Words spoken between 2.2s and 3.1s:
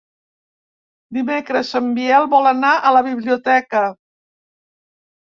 vol anar a la